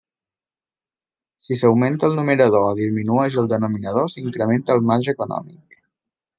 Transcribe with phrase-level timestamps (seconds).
[1.47, 5.81] Si s'augmenta el numerador o disminueix el denominador s'incrementa el marge econòmic.